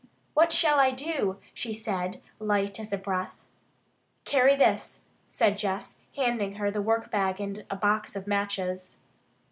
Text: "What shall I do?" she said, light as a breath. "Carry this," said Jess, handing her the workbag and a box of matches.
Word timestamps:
"What 0.33 0.51
shall 0.51 0.79
I 0.79 0.89
do?" 0.89 1.37
she 1.53 1.75
said, 1.75 2.23
light 2.39 2.79
as 2.79 2.91
a 2.91 2.97
breath. 2.97 3.35
"Carry 4.25 4.55
this," 4.55 5.05
said 5.29 5.59
Jess, 5.59 5.99
handing 6.15 6.55
her 6.55 6.71
the 6.71 6.81
workbag 6.81 7.39
and 7.39 7.63
a 7.69 7.75
box 7.75 8.15
of 8.15 8.25
matches. 8.25 8.95